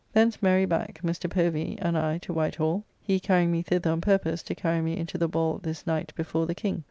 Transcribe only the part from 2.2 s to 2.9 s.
to White Hall;